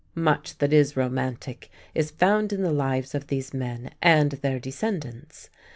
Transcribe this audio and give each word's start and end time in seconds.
Much 0.15 0.57
that 0.57 0.73
is 0.73 0.97
romantic 0.97 1.69
is 1.93 2.09
found 2.09 2.51
in 2.51 2.63
the 2.63 2.71
lives 2.71 3.13
of 3.13 3.27
these 3.27 3.53
men 3.53 3.91
and 4.01 4.31
their 4.31 4.59
descendants. 4.59 5.51